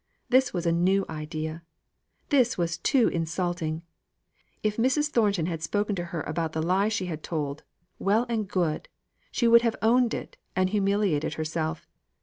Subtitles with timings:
[0.29, 1.61] This was a new idea
[2.29, 3.83] this was too insulting.
[4.63, 5.09] If Mrs.
[5.11, 7.61] Thornton had spoken to her about the lie she had told,
[7.99, 8.89] well and good
[9.31, 11.85] she would have owned it, and humiliated herself.